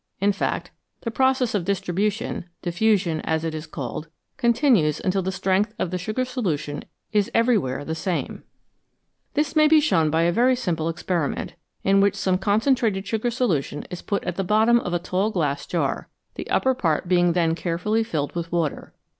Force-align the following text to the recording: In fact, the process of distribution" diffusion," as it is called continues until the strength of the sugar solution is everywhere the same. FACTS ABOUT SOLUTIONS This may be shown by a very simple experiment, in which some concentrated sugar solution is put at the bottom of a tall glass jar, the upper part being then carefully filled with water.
In 0.19 0.31
fact, 0.31 0.71
the 1.01 1.11
process 1.11 1.53
of 1.53 1.63
distribution" 1.63 2.49
diffusion," 2.63 3.21
as 3.23 3.43
it 3.43 3.53
is 3.53 3.67
called 3.67 4.07
continues 4.35 4.99
until 4.99 5.21
the 5.21 5.31
strength 5.31 5.75
of 5.77 5.91
the 5.91 5.99
sugar 5.99 6.25
solution 6.25 6.83
is 7.11 7.29
everywhere 7.35 7.85
the 7.85 7.93
same. 7.93 8.37
FACTS 8.37 8.37
ABOUT 8.37 8.41
SOLUTIONS 8.41 9.35
This 9.47 9.55
may 9.55 9.67
be 9.67 9.79
shown 9.79 10.09
by 10.09 10.23
a 10.23 10.31
very 10.31 10.55
simple 10.55 10.89
experiment, 10.89 11.53
in 11.83 12.01
which 12.01 12.15
some 12.15 12.39
concentrated 12.39 13.05
sugar 13.05 13.29
solution 13.29 13.83
is 13.91 14.01
put 14.01 14.23
at 14.23 14.37
the 14.37 14.43
bottom 14.43 14.79
of 14.79 14.95
a 14.95 14.97
tall 14.97 15.29
glass 15.29 15.67
jar, 15.67 16.09
the 16.33 16.49
upper 16.49 16.73
part 16.73 17.07
being 17.07 17.33
then 17.33 17.53
carefully 17.53 18.03
filled 18.03 18.33
with 18.33 18.51
water. 18.51 18.95